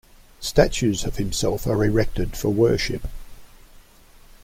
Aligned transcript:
Statues 0.39 1.03
of 1.05 1.17
himself 1.17 1.67
are 1.67 1.85
erected 1.85 2.35
for 2.35 2.49
worship. 2.49 3.07